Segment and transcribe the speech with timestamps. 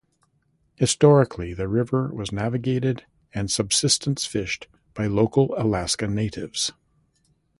[0.77, 3.03] Historically, the river was navigated
[3.35, 6.71] and subsistence fished by local Alaska Natives.